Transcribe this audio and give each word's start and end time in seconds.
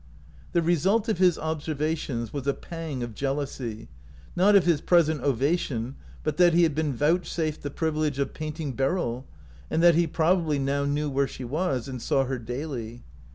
The 0.53 0.63
result 0.63 1.07
of 1.09 1.19
his 1.19 1.37
observations 1.37 2.33
was 2.33 2.47
a 2.47 2.55
pang 2.55 3.03
of 3.03 3.13
jealousy, 3.13 3.87
not 4.35 4.55
of 4.55 4.65
his 4.65 4.81
present 4.81 5.21
ovation, 5.21 5.93
but 6.23 6.37
that 6.37 6.55
he 6.55 6.63
had 6.63 6.73
been 6.73 6.91
vouchsafed 6.91 7.61
the 7.61 7.69
privilege 7.69 8.17
of 8.17 8.33
painting 8.33 8.71
Beryl, 8.71 9.27
and 9.69 9.83
that 9.83 9.93
he 9.93 10.07
probably 10.07 10.57
now 10.57 10.85
knew 10.85 11.07
where 11.07 11.27
she 11.27 11.43
was, 11.43 11.87
and 11.87 12.01
saw 12.01 12.23
her 12.25 12.39
daily. 12.39 13.03